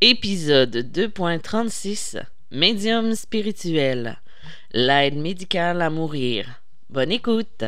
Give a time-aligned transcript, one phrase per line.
[0.00, 4.20] Épisode 2.36 Médium spirituel.
[4.72, 6.62] L'aide médicale à mourir.
[6.88, 7.64] Bonne écoute.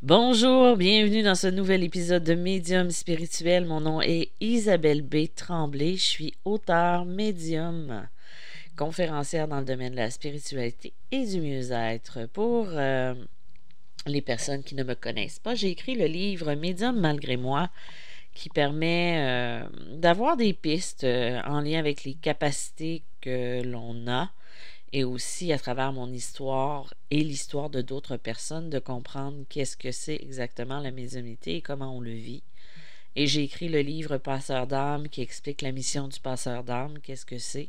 [0.00, 3.66] Bonjour, bienvenue dans ce nouvel épisode de Médium spirituel.
[3.66, 5.26] Mon nom est Isabelle B.
[5.34, 5.96] Tremblay.
[5.96, 8.06] Je suis auteur, médium,
[8.76, 12.28] conférencière dans le domaine de la spiritualité et du mieux-être.
[12.32, 13.14] Pour euh,
[14.06, 17.70] les personnes qui ne me connaissent pas, j'ai écrit le livre Médium malgré moi
[18.34, 24.30] qui permet euh, d'avoir des pistes euh, en lien avec les capacités que l'on a
[24.92, 29.92] et aussi à travers mon histoire et l'histoire de d'autres personnes de comprendre qu'est-ce que
[29.92, 32.42] c'est exactement la médiumnité et comment on le vit.
[33.16, 37.26] Et j'ai écrit le livre Passeur d'âme qui explique la mission du passeur d'âme, qu'est-ce
[37.26, 37.68] que c'est.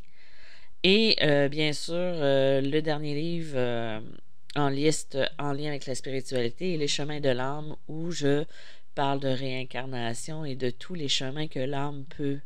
[0.84, 4.02] Et euh, bien sûr, le dernier livre
[4.56, 8.46] en liste en lien avec la spiritualité et les chemins de l'âme où je
[8.96, 12.40] parle de réincarnation et de tous les chemins que l'âme peut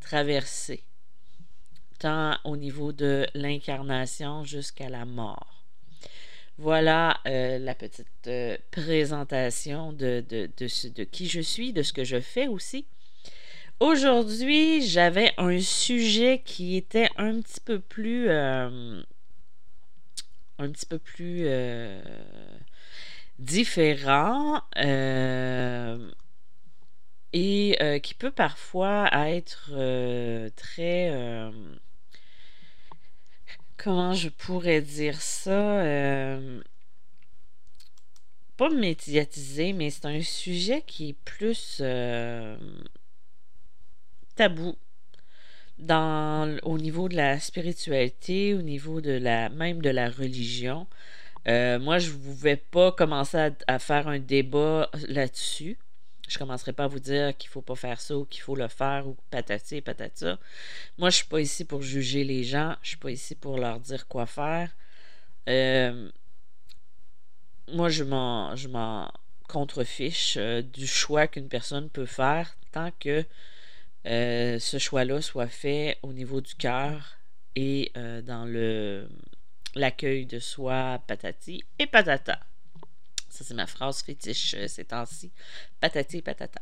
[0.00, 0.82] traverser
[1.98, 5.64] tant au niveau de l'incarnation jusqu'à la mort.
[6.56, 10.24] Voilà euh, la petite euh, présentation de,
[11.12, 12.86] qui je suis, de ce que je fais aussi.
[13.78, 18.28] Aujourd'hui, j'avais un sujet qui était un petit peu plus...
[18.28, 19.02] Euh,
[20.58, 21.48] un petit peu plus
[23.38, 24.62] différent
[27.32, 29.70] et qui peut parfois être
[30.56, 31.10] très
[33.78, 36.60] comment je pourrais dire ça euh,
[38.56, 42.58] pas médiatisé, mais c'est un sujet qui est plus euh,
[44.34, 44.76] tabou
[45.78, 50.86] dans, au niveau de la spiritualité, au niveau de la même de la religion.
[51.46, 55.78] Euh, moi, je ne vais pas commencer à faire un débat là-dessus.
[56.28, 58.42] Je ne commencerai pas à vous dire qu'il ne faut pas faire ça ou qu'il
[58.42, 60.38] faut le faire ou patati et patata.
[60.98, 62.74] Moi, je ne suis pas ici pour juger les gens.
[62.82, 64.70] Je ne suis pas ici pour leur dire quoi faire.
[65.48, 66.10] Euh,
[67.72, 69.10] moi, je m'en, je m'en
[69.48, 73.24] contrefiche euh, du choix qu'une personne peut faire tant que
[74.06, 77.18] euh, ce choix-là soit fait au niveau du cœur
[77.56, 77.92] et
[78.24, 79.08] dans le
[79.74, 82.40] l'accueil de soi patati et patata.
[83.28, 85.30] Ça, c'est ma phrase fétiche euh, ces temps-ci.
[85.80, 86.60] Patati patata.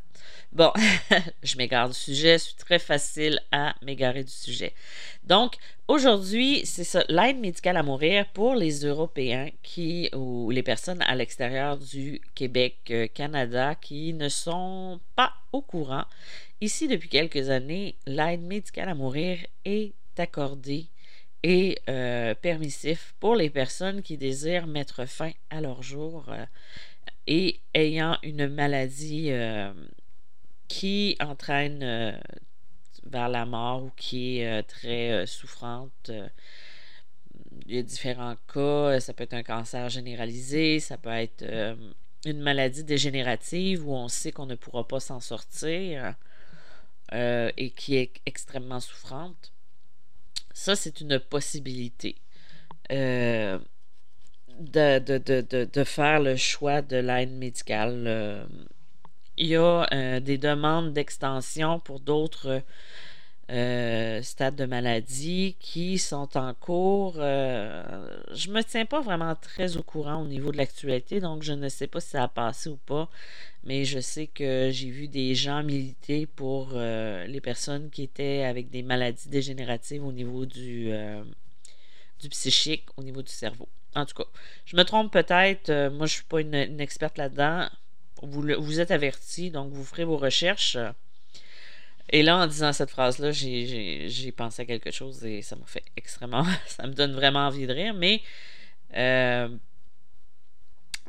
[0.53, 0.73] Bon,
[1.43, 2.39] je m'égare du sujet.
[2.39, 4.75] C'est très facile à m'égarer du sujet.
[5.23, 11.03] Donc, aujourd'hui, c'est ça, l'aide médicale à mourir pour les Européens qui, ou les personnes
[11.03, 16.05] à l'extérieur du Québec, euh, Canada, qui ne sont pas au courant.
[16.63, 20.87] Ici, depuis quelques années, l'aide médicale à mourir est accordée
[21.43, 26.47] et euh, permissif pour les personnes qui désirent mettre fin à leur jour euh,
[27.27, 29.71] et ayant une maladie euh,
[30.67, 32.19] qui entraîne
[33.05, 36.11] vers la mort ou qui est très souffrante.
[37.67, 38.99] il y a différents cas.
[38.99, 41.45] Ça peut être un cancer généralisé, ça peut être
[42.25, 46.17] une maladie dégénérative où on sait qu'on ne pourra pas s'en sortir
[47.13, 49.53] et qui est extrêmement souffrante.
[50.53, 52.17] Ça, c'est une possibilité.
[52.93, 53.59] Euh,
[54.59, 58.05] de, de, faire le choix de l'aide médicale.
[58.07, 58.45] Euh,
[59.37, 62.63] il y a euh, des demandes d'extension pour d'autres
[63.49, 67.15] euh, stades de maladie qui sont en cours.
[67.19, 71.53] Euh, je me tiens pas vraiment très au courant au niveau de l'actualité, donc je
[71.53, 73.09] ne sais pas si ça a passé ou pas,
[73.63, 78.43] mais je sais que j'ai vu des gens militer pour euh, les personnes qui étaient
[78.43, 80.91] avec des maladies dégénératives au niveau du,
[82.21, 83.69] du psychique, au niveau du cerveau.
[83.95, 84.29] En tout cas,
[84.65, 87.69] je me trompe peut-être, moi je suis pas une, experte là-dedans.
[88.23, 90.77] Vous, vous êtes averti, donc vous ferez vos recherches.
[92.11, 95.85] Et là, en disant cette phrase-là, j'ai pensé à quelque chose et ça m'a fait
[95.97, 96.47] extrêmement.
[96.67, 97.95] Ça me donne vraiment envie de rire.
[97.95, 98.23] Mais.
[98.97, 99.49] Euh,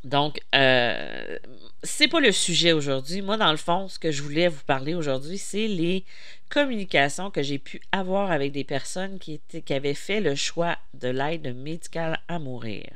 [0.04, 1.38] donc, euh,
[1.82, 3.20] c'est pas le sujet aujourd'hui.
[3.20, 6.04] Moi, dans le fond, ce que je voulais vous parler aujourd'hui, c'est les
[6.50, 10.76] communications que j'ai pu avoir avec des personnes qui, étaient, qui avaient fait le choix
[10.94, 12.86] de l'aide médicale à mourir.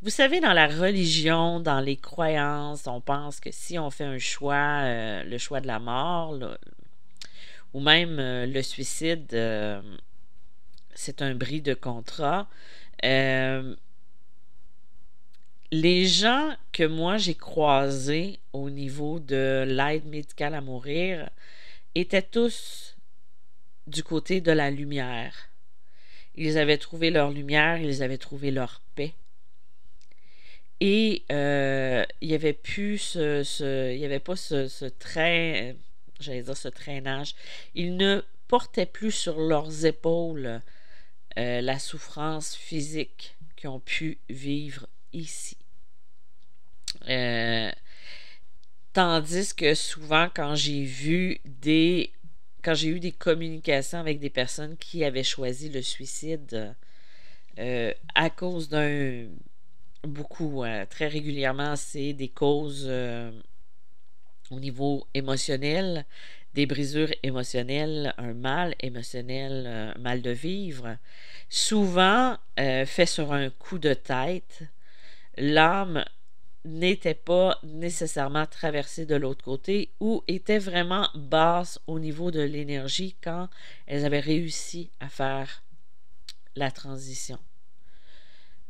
[0.00, 4.18] Vous savez, dans la religion, dans les croyances, on pense que si on fait un
[4.18, 6.36] choix, euh, le choix de la mort,
[7.74, 9.80] ou même euh, le suicide, euh,
[10.94, 12.48] c'est un bris de contrat.
[13.04, 13.74] Euh,
[15.70, 21.30] les gens que moi j'ai croisés au niveau de l'aide médicale à mourir
[21.94, 22.96] étaient tous
[23.86, 25.48] du côté de la lumière.
[26.34, 29.14] Ils avaient trouvé leur lumière, ils avaient trouvé leur paix.
[30.80, 35.72] Et il n'y avait plus ce, il y avait pas ce, ce train,
[36.22, 37.34] j'allais dire ce traînage.
[37.74, 40.60] Ils ne portaient plus sur leurs épaules
[41.36, 45.56] la souffrance physique qu'ils ont pu vivre ici.
[48.92, 52.12] tandis que souvent, quand j'ai vu des
[52.62, 56.74] quand j'ai eu des communications avec des personnes qui avaient choisi le suicide
[57.58, 59.26] euh, à cause d'un
[60.04, 63.30] beaucoup, euh, très régulièrement, c'est des causes euh,
[64.52, 66.04] au niveau émotionnel,
[66.54, 70.96] des brisures émotionnelles, un mal émotionnel, un mal de vivre,
[71.48, 74.62] souvent fait sur un coup de tête.
[75.38, 76.04] L'âme
[76.64, 83.16] n'était pas nécessairement traversée de l'autre côté ou était vraiment basse au niveau de l'énergie
[83.24, 83.48] quand
[83.86, 85.62] elles avaient réussi à faire
[86.54, 87.38] la transition.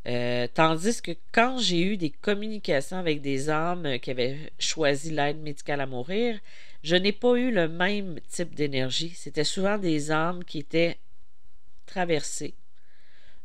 [0.07, 5.39] Euh, tandis que quand j'ai eu des communications avec des âmes qui avaient choisi l'aide
[5.39, 6.39] médicale à mourir,
[6.83, 9.11] je n'ai pas eu le même type d'énergie.
[9.11, 10.99] C'était souvent des âmes qui étaient
[11.87, 12.55] traversées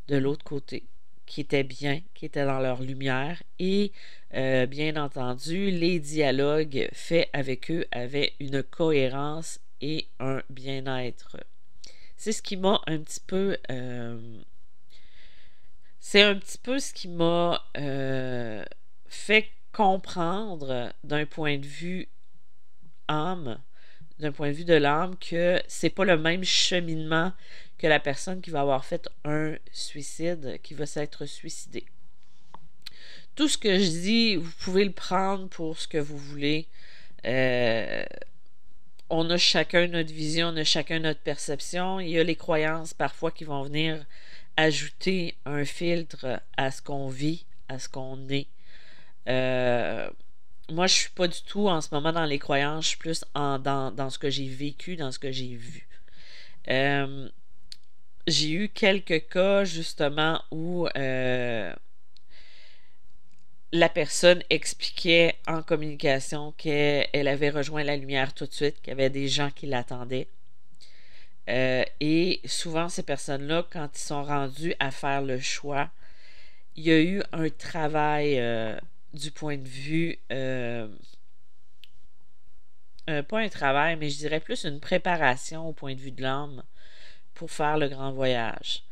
[0.07, 0.83] de l'autre côté,
[1.25, 3.91] qui étaient bien, qui étaient dans leur lumière et
[4.33, 11.37] euh, bien entendu, les dialogues faits avec eux avaient une cohérence et un bien-être.
[12.15, 13.57] C'est ce qui m'a un petit peu...
[13.69, 14.41] Euh,
[16.09, 18.63] c'est un petit peu ce qui m'a euh,
[19.09, 22.07] fait comprendre d'un point de vue
[23.09, 23.59] âme,
[24.17, 27.33] d'un point de vue de l'âme, que c'est pas le même cheminement
[27.77, 31.83] que la personne qui va avoir fait un suicide, qui va s'être suicidée
[33.35, 36.67] tout ce que je dis, vous pouvez le prendre pour ce que vous voulez.
[37.25, 38.05] Euh,
[39.09, 41.99] on a chacun notre vision, on a chacun notre perception.
[41.99, 44.05] Il y a les croyances parfois qui vont venir
[44.57, 48.47] ajouter un filtre à ce qu'on vit, à ce qu'on est.
[49.27, 50.09] Euh,
[50.69, 53.23] moi, je suis pas du tout en ce moment dans les croyances, je suis plus
[53.35, 55.87] dans, ce que j'ai vécu, dans ce que j'ai vu.
[56.69, 57.29] Euh,
[58.27, 60.87] j'ai eu quelques cas justement où
[63.71, 68.91] la personne expliquait en communication qu'elle avait rejoint la lumière tout de suite, qu'il y
[68.91, 70.27] avait des gens qui l'attendaient.
[71.49, 75.89] Euh, et souvent, ces personnes-là, quand ils sont rendus à faire le choix,
[76.75, 78.77] il y a eu un travail euh,
[79.13, 80.87] du point de vue, euh,
[83.05, 86.63] pas un travail, mais je dirais plus une préparation au point de vue de l'âme
[87.33, 88.83] pour faire le grand voyage.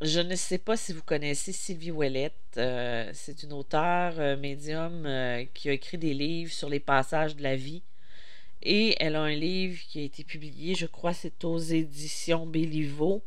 [0.00, 2.34] Je ne sais pas si vous connaissez Sylvie Ouellette.
[3.12, 5.02] C'est une auteure médium
[5.54, 7.82] qui a écrit des livres sur les passages de la vie.
[8.64, 13.22] Et elle a un livre qui a été publié, je crois, c'est aux éditions Béliveau,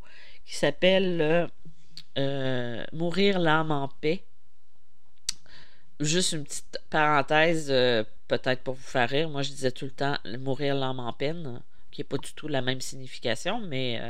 [0.45, 1.49] qui s'appelle
[2.91, 4.23] Mourir l'âme en paix.
[5.99, 7.67] Juste une petite parenthèse,
[8.27, 9.29] peut-être pour vous faire rire.
[9.29, 11.61] Moi, je disais tout le temps Mourir l'âme en peine,
[11.91, 14.01] qui n'est pas du tout la même signification, mais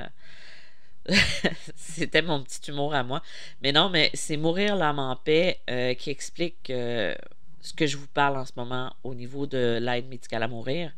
[1.75, 3.21] C'était mon petit humour à moi.
[3.61, 7.15] Mais non, mais c'est Mourir l'âme en paix euh, qui explique euh,
[7.61, 10.91] ce que je vous parle en ce moment au niveau de l'aide médicale à mourir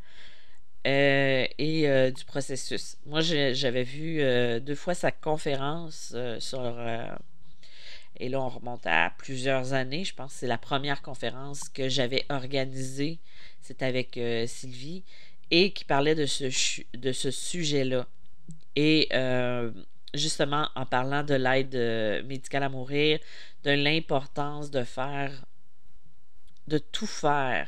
[0.88, 2.98] euh, et du processus.
[3.06, 4.22] Moi, j'avais vu
[4.62, 6.80] deux fois sa conférence sur.
[8.20, 10.04] et là, on remonte à plusieurs années.
[10.04, 13.20] Je pense que c'est la première conférence que j'avais organisée.
[13.62, 15.04] C'est avec Sylvie
[15.52, 16.46] et qui parlait de ce,
[16.98, 18.08] de ce sujet-là.
[18.76, 19.10] Et
[20.14, 23.20] justement en parlant de l'aide euh, médicale à mourir,
[23.64, 25.32] de l'importance de faire,
[26.70, 27.68] de tout faire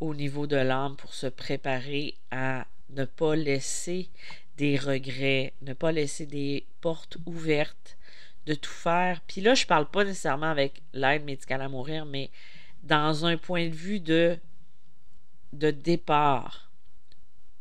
[0.00, 4.08] au niveau de l'âme pour se préparer à ne pas laisser
[4.56, 7.96] des regrets, ne pas laisser des portes ouvertes,
[8.46, 9.20] de tout faire.
[9.28, 12.30] Puis là, je parle pas nécessairement avec l'aide médicale à mourir, mais
[12.82, 14.36] dans un point de vue de,
[15.52, 16.70] de départ.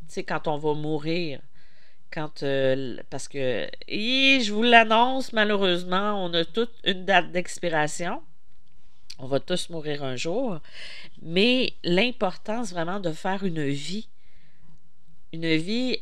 [0.07, 1.41] Tu sais, quand on va mourir,
[2.11, 8.21] quand euh, parce que je vous l'annonce malheureusement, on a toute une date d'expiration.
[9.21, 10.59] On va tous mourir un jour,
[11.21, 14.07] mais l'importance vraiment de faire une vie
[15.33, 15.99] une vie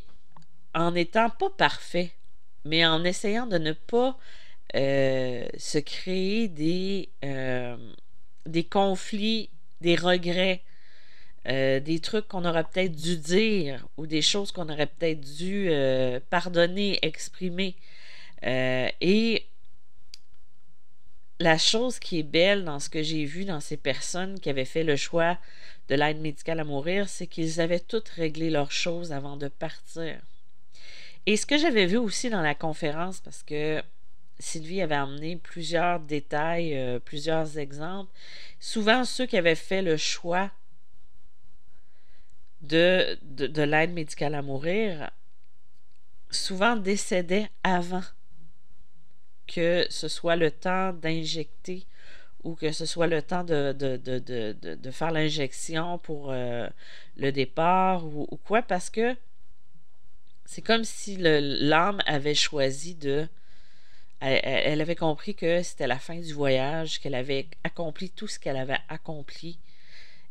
[0.74, 2.12] en n'étant pas parfait,
[2.64, 4.16] mais en essayant de ne pas
[4.76, 7.76] euh, se créer des, euh,
[8.46, 9.50] des conflits,
[9.80, 10.62] des regrets,
[11.48, 15.70] euh, des trucs qu'on aurait peut-être dû dire ou des choses qu'on aurait peut-être dû
[16.30, 17.76] pardonner, exprimer.
[18.42, 19.44] Et
[21.40, 24.66] la chose qui est belle dans ce que j'ai vu dans ces personnes qui avaient
[24.66, 25.38] fait le choix
[25.88, 30.20] de l'aide médicale à mourir, c'est qu'ils avaient toutes réglé leurs choses avant de partir.
[31.26, 33.82] Et ce que j'avais vu aussi dans la conférence, parce que
[34.38, 38.10] Sylvie avait amené plusieurs détails, euh, plusieurs exemples.
[38.58, 40.50] Souvent, ceux qui avaient fait le choix
[42.60, 45.10] de, de, l'aide médicale à mourir,
[46.30, 48.02] souvent décédaient avant
[49.50, 51.86] que ce soit le temps d'injecter
[52.44, 56.68] ou que ce soit le temps de, faire l'injection pour euh,
[57.16, 59.16] le départ ou, quoi, parce que
[60.46, 63.28] c'est comme si l'âme avait choisi de...
[64.20, 68.58] Elle, avait compris que c'était la fin du voyage, qu'elle avait accompli tout ce qu'elle
[68.58, 69.58] avait accompli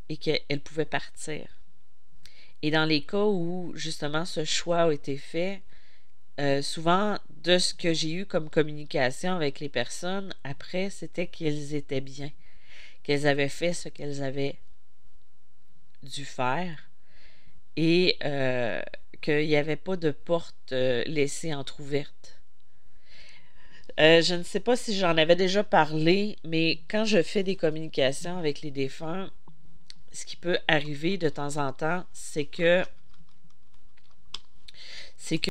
[0.10, 1.48] et qu'elle pouvait partir.
[2.62, 5.64] Et dans les cas où justement ce choix a été fait,
[6.40, 11.74] euh, souvent de ce que j'ai eu comme communication avec les personnes après, c'était qu'elles
[11.74, 12.32] étaient bien,
[13.04, 14.58] qu'elles avaient fait ce qu'elles avaient
[16.04, 16.90] dû faire
[17.76, 18.82] et euh,
[19.22, 22.40] qu'il n'y avait pas de porte euh, laissée entr'ouverte.
[23.98, 28.38] je ne sais pas si j'en avais déjà parlé, mais quand je fais des communications
[28.38, 29.32] avec les défunts,
[30.12, 32.84] ce qui peut arriver de temps en temps, c'est que
[35.18, 35.49] c'est que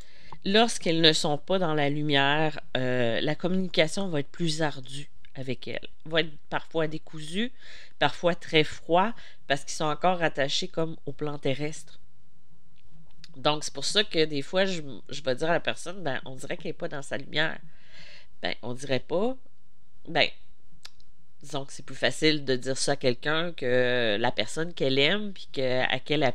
[0.53, 5.69] lorsqu'elles ne sont pas dans la lumière, euh, la communication va être plus ardue avec
[5.69, 5.89] elles.
[6.07, 7.53] Va être parfois décousue,
[7.99, 9.13] parfois très froid,
[9.47, 12.01] parce qu'ils sont encore attachés comme au plan terrestre.
[13.37, 16.21] Donc, c'est pour ça que des fois, je, je vais dire à la personne, ben,
[16.25, 17.59] on dirait qu'elle n'est pas dans sa lumière.
[18.43, 19.37] Ben, on dirait pas.
[20.09, 20.29] Ben,
[21.43, 25.33] disons que c'est plus facile de dire ça à quelqu'un que la personne qu'elle aime,
[25.33, 26.31] puis que, à quelle,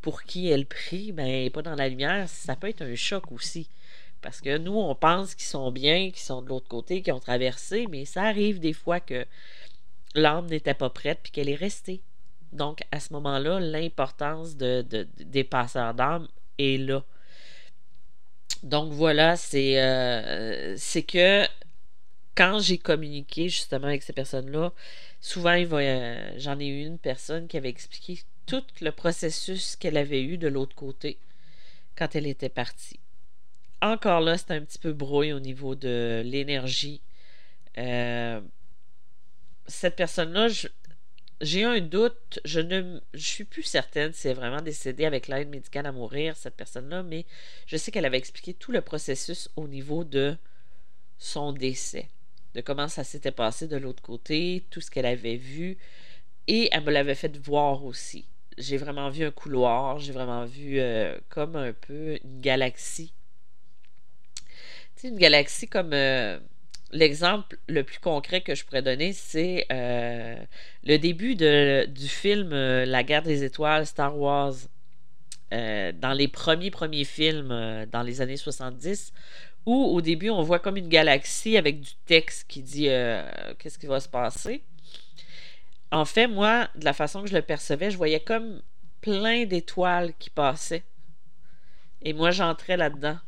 [0.00, 3.68] pour qui elle prie, ben, pas dans la lumière, ça peut être un choc aussi.
[4.22, 7.20] Parce que nous, on pense qu'ils sont bien, qu'ils sont de l'autre côté, qu'ils ont
[7.20, 9.26] traversé, mais ça arrive des fois que
[10.14, 12.00] l'âme n'était pas prête, puis qu'elle est restée.
[12.52, 14.86] Donc, à ce moment-là, l'importance de,
[15.18, 17.04] des passeurs d'âme est là.
[18.62, 21.46] Donc voilà, c'est euh, c'est que
[22.34, 24.72] quand j'ai communiqué justement avec ces personnes-là,
[25.20, 30.22] souvent, euh, j'en ai eu une personne qui avait expliqué tout le processus qu'elle avait
[30.22, 31.18] eu de l'autre côté
[31.96, 32.98] quand elle était partie.
[33.80, 37.00] Encore là, c'est un petit peu brouille au niveau de l'énergie.
[37.78, 38.40] Euh,
[39.66, 40.48] cette personne-là,
[41.40, 45.28] j'ai un doute, je ne je suis plus certaine si elle est vraiment décédée avec
[45.28, 47.26] l'aide médicale à mourir, cette personne-là, mais
[47.66, 50.36] je sais qu'elle avait expliqué tout le processus au niveau de
[51.18, 52.08] son décès
[52.54, 55.76] de comment ça s'était passé de l'autre côté, tout ce qu'elle avait vu.
[56.46, 58.26] Et elle me l'avait fait voir aussi.
[58.58, 63.12] J'ai vraiment vu un couloir, j'ai vraiment vu euh, comme un peu une galaxie.
[64.36, 64.52] Tu
[64.96, 65.92] sais, une galaxie comme...
[65.92, 66.38] Euh,
[66.92, 70.36] l'exemple le plus concret que je pourrais donner, c'est euh,
[70.84, 74.54] le début du film La guerre des étoiles, Star Wars.
[75.50, 79.12] dans les premiers premiers films dans les années 70,
[79.66, 83.24] où au début on voit comme une galaxie avec du texte qui dit euh,
[83.58, 84.62] qu'est-ce qui va se passer.
[85.90, 88.62] En fait, moi, de la façon que je le percevais, je voyais comme
[89.00, 90.82] plein d'étoiles qui passaient.
[92.02, 93.18] Et moi, j'entrais là-dedans.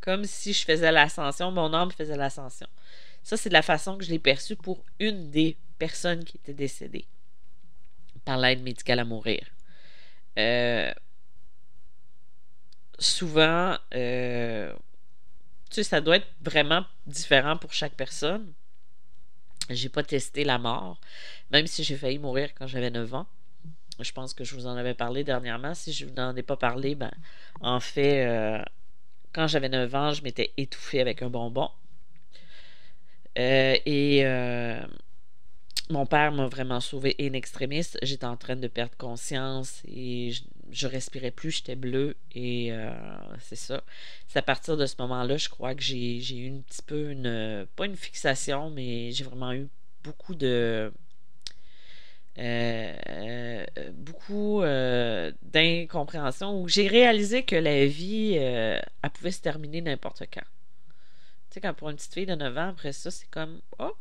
[0.00, 2.66] Comme si je faisais l'ascension, mon âme faisait l'ascension.
[3.22, 6.52] Ça, c'est de la façon que je l'ai perçu pour une des personnes qui était
[6.52, 7.06] décédée
[8.24, 9.46] par l'aide médicale à mourir.
[10.38, 10.92] Euh,
[12.98, 14.72] souvent, euh,
[15.72, 18.52] tu ça doit être vraiment différent pour chaque personne.
[19.70, 21.00] J'ai pas testé la mort,
[21.50, 23.26] même si j'ai failli mourir quand j'avais 9 ans.
[24.00, 25.74] Je pense que je vous en avais parlé dernièrement.
[25.74, 27.10] Si je n'en ai pas parlé, ben,
[27.60, 28.62] en fait, euh,
[29.32, 31.70] quand j'avais 9 ans, je m'étais étouffé avec un bonbon.
[33.38, 34.84] Euh, et euh,
[35.90, 37.86] mon père m'a vraiment sauvé in extremis.
[38.02, 42.90] J'étais en train de perdre conscience et je, je respirais plus, j'étais bleu et euh,
[43.40, 43.84] c'est ça.
[44.28, 47.66] C'est à partir de ce moment-là, je crois que j'ai eu un petit peu une.
[47.76, 49.68] Pas une fixation, mais j'ai vraiment eu
[50.02, 50.92] beaucoup de.
[52.38, 60.22] Euh, beaucoup euh, d'incompréhension où j'ai réalisé que la vie, elle pouvait se terminer n'importe
[60.32, 60.40] quand.
[61.50, 63.60] Tu sais, quand pour une petite fille de 9 ans, après ça, c'est comme.
[63.78, 63.92] Oh!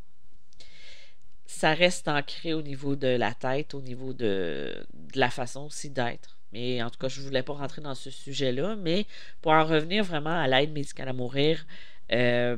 [1.45, 4.85] Ça reste ancré au niveau de la tête, au niveau de
[5.15, 6.37] la façon aussi d'être.
[6.53, 8.75] Mais en tout cas, je ne voulais pas rentrer dans ce sujet-là.
[8.75, 9.05] Mais
[9.41, 11.65] pour en revenir vraiment à l'aide médicale à mourir,
[12.11, 12.57] euh,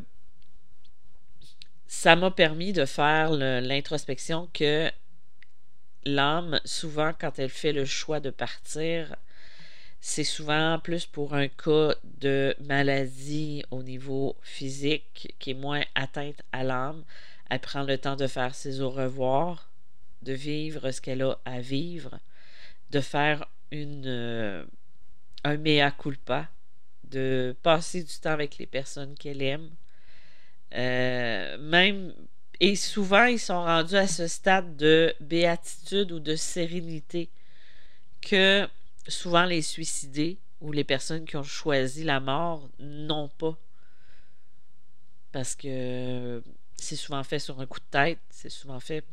[1.87, 4.91] ça m'a permis de faire l'introspection que
[6.05, 9.15] l'âme, souvent, quand elle fait le choix de partir,
[10.01, 16.41] c'est souvent plus pour un cas de maladie au niveau physique qui est moins atteinte
[16.51, 17.05] à l'âme.
[17.49, 19.69] Elle prend le temps de faire ses au revoir,
[20.21, 22.19] de vivre ce qu'elle a à vivre,
[22.89, 23.47] de faire
[23.81, 24.65] une, euh,
[25.43, 26.49] un mea culpa,
[27.03, 29.69] de passer du temps avec les personnes qu'elle aime
[30.71, 32.13] même
[32.59, 37.29] et souvent, ils sont rendus à ce stade de béatitude ou de sérénité
[38.21, 38.67] que
[39.07, 43.57] souvent les suicidés ou les personnes qui ont choisi la mort n'ont pas.
[45.33, 46.41] Parce que
[46.75, 49.03] c'est souvent fait sur un coup de tête, c'est souvent fait.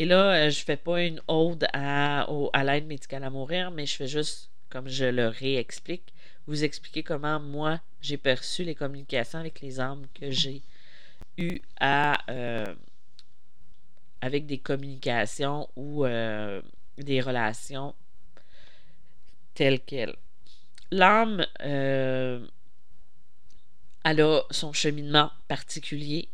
[0.00, 3.84] Et là, euh, je fais pas une ode à, à l'aide médicale à mourir, mais
[3.84, 6.14] je fais juste, comme je le réexplique,
[6.46, 10.62] vous expliquer comment moi j'ai perçu les communications avec les âmes que j'ai
[11.36, 12.74] eu à euh,
[14.22, 16.62] avec des communications ou euh,
[16.96, 17.94] des relations
[19.52, 20.16] telles quelles.
[20.90, 22.46] L'âme, euh,
[24.06, 26.26] elle a son cheminement particulier.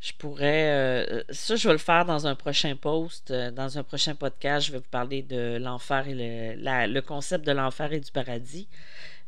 [0.00, 1.24] Je pourrais.
[1.30, 4.66] ça, je vais le faire dans un prochain post, dans un prochain podcast.
[4.66, 8.68] Je vais vous parler de l'enfer et le, le concept de l'enfer et du paradis.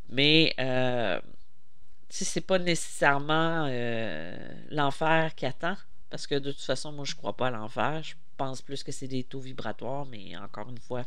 [0.08, 0.54] Mais
[2.12, 4.36] si c'est pas nécessairement euh,
[4.68, 5.76] l'enfer qui attend,
[6.10, 8.02] parce que de toute façon, moi, je crois pas à l'enfer.
[8.02, 11.06] Je pense plus que c'est des taux vibratoires, mais encore une fois,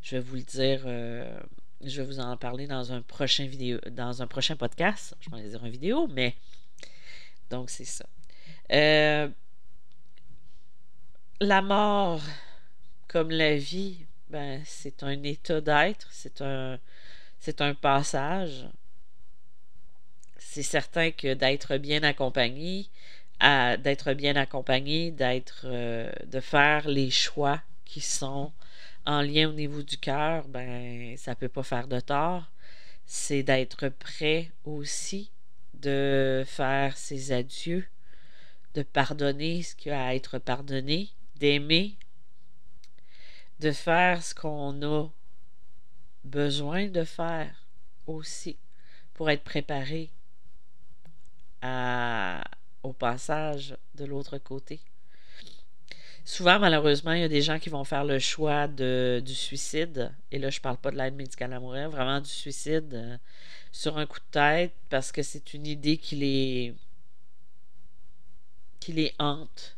[0.00, 1.38] je vais vous le dire, euh,
[1.84, 5.14] je vais vous en parler dans un prochain vidéo, dans un prochain podcast.
[5.20, 6.34] Je vais dire une vidéo, mais
[7.50, 8.06] donc c'est ça.
[8.72, 9.28] Euh,
[11.40, 12.22] la mort,
[13.06, 16.78] comme la vie, ben, c'est un état d'être, c'est un,
[17.38, 18.68] c'est un passage
[20.38, 22.88] c'est certain que d'être bien accompagné,
[23.40, 25.14] d'être bien accompagné,
[25.64, 28.52] euh, de faire les choix qui sont
[29.06, 32.44] en lien au niveau du cœur, ben ça peut pas faire de tort.
[33.06, 35.30] C'est d'être prêt aussi
[35.74, 37.86] de faire ses adieux,
[38.74, 41.96] de pardonner ce qui a à être pardonné, d'aimer,
[43.60, 45.08] de faire ce qu'on a
[46.24, 47.66] besoin de faire
[48.06, 48.56] aussi
[49.14, 50.10] pour être préparé
[52.82, 54.80] au passage de l'autre côté.
[56.24, 60.12] Souvent, malheureusement, il y a des gens qui vont faire le choix du suicide.
[60.30, 63.16] Et là, je ne parle pas de l'aide médicale à vraiment du suicide euh,
[63.72, 66.74] sur un coup de tête parce que c'est une idée qui les,
[68.80, 69.76] qui les hante,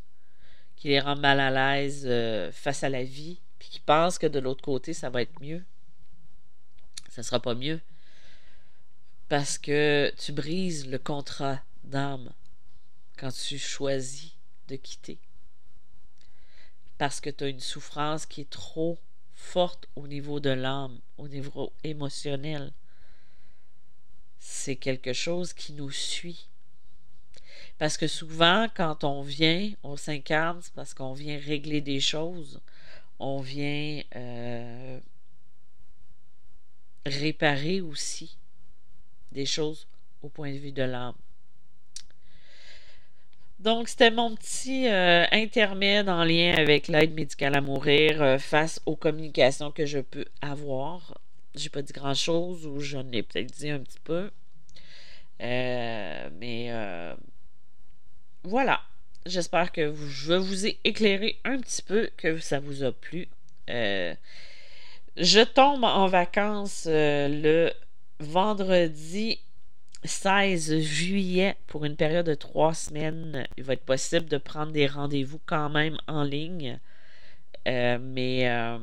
[0.76, 4.26] qui les rend mal à l'aise euh, face à la vie, puis qui pensent que
[4.26, 5.64] de l'autre côté, ça va être mieux.
[7.08, 7.80] Ça ne sera pas mieux
[9.30, 12.32] parce que tu brises le contrat d'âme
[13.16, 14.32] quand tu choisis
[14.66, 15.18] de quitter.
[16.98, 18.98] Parce que tu as une souffrance qui est trop
[19.34, 22.72] forte au niveau de l'âme, au niveau émotionnel.
[24.40, 26.49] C'est quelque chose qui nous suit.
[27.80, 32.60] Parce que souvent, quand on vient, on s'incarne, parce qu'on vient régler des choses,
[33.18, 35.00] on vient euh,
[37.06, 38.36] réparer aussi
[39.32, 39.86] des choses
[40.20, 41.14] au point de vue de l'âme.
[43.60, 48.78] Donc, c'était mon petit euh, intermède en lien avec l'aide médicale à mourir euh, face
[48.84, 51.18] aux communications que je peux avoir.
[51.54, 54.30] J'ai pas dit grand chose ou j'en ai peut-être dit un petit peu.
[55.40, 56.70] Mais
[58.42, 58.80] voilà.
[59.26, 63.28] J'espère que je vous ai éclairé un petit peu, que ça vous a plu.
[63.68, 67.70] je tombe en vacances le
[68.18, 69.38] vendredi
[70.04, 73.46] 16 juillet pour une période de trois semaines.
[73.56, 76.78] Il va être possible de prendre des rendez-vous quand même en ligne.
[77.68, 78.78] Euh, mais euh,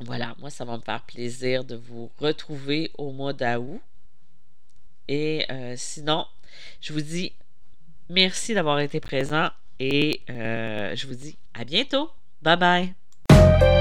[0.00, 3.80] voilà, moi, ça va me faire plaisir de vous retrouver au mois d'août.
[5.08, 6.26] Et euh, sinon,
[6.80, 7.32] je vous dis
[8.08, 12.10] merci d'avoir été présent et je vous dis à bientôt.
[12.42, 13.75] Bye bye.